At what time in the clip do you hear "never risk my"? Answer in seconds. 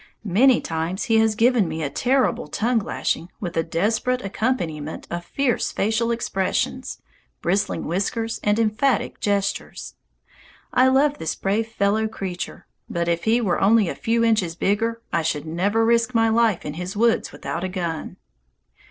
15.45-16.29